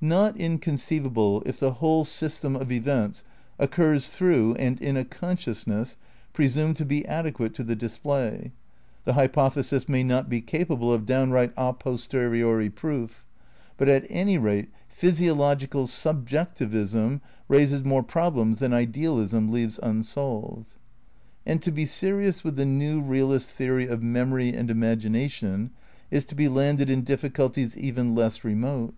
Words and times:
Not 0.00 0.34
inconceivable 0.38 1.42
if 1.44 1.60
the 1.60 1.72
whole 1.74 2.04
system 2.04 2.56
of 2.56 2.72
events 2.72 3.22
oc 3.60 3.70
curs 3.72 4.08
through 4.08 4.54
and 4.54 4.80
in 4.80 4.96
a 4.96 5.04
consciousness 5.04 5.98
presumed 6.32 6.76
to 6.78 6.86
be 6.86 7.04
adequate 7.06 7.52
to 7.56 7.62
the 7.62 7.76
display. 7.76 8.52
The 9.04 9.12
hypothesis 9.12 9.86
may 9.86 10.02
not 10.02 10.30
be 10.30 10.40
capable 10.40 10.90
of 10.90 11.04
downright 11.04 11.52
a 11.58 11.74
posteriori 11.74 12.70
proof. 12.70 13.26
But 13.76 13.90
at 13.90 14.06
any 14.08 14.38
rate 14.38 14.70
physiological 14.88 15.86
subjectivism 15.86 17.20
raises 17.46 17.84
more 17.84 18.02
problems 18.02 18.60
than 18.60 18.72
idealism 18.72 19.52
leaves 19.52 19.78
unsolved. 19.82 20.76
And 21.44 21.60
to 21.60 21.70
be 21.70 21.84
serious 21.84 22.42
with 22.42 22.56
the 22.56 22.64
new 22.64 23.02
realist 23.02 23.50
theory 23.50 23.86
of 23.86 24.02
mem 24.02 24.32
ory 24.32 24.48
and 24.48 24.70
imagination 24.70 25.72
is 26.10 26.24
to 26.24 26.34
be 26.34 26.48
landed 26.48 26.88
in 26.88 27.02
difficulties 27.04 27.76
even 27.76 28.14
less 28.14 28.44
remote. 28.44 28.94